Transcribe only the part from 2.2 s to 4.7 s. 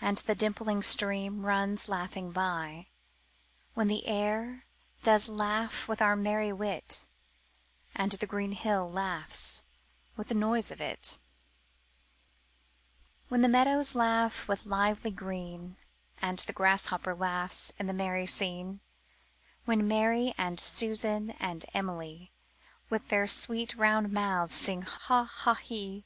by; When the air